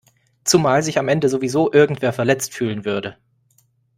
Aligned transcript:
Zumal 0.45 0.81
sich 0.81 0.97
am 0.97 1.07
Ende 1.09 1.29
sowieso 1.29 1.71
irgendwer 1.71 2.11
verletzt 2.11 2.55
fühlen 2.55 2.85
würde. 2.85 3.17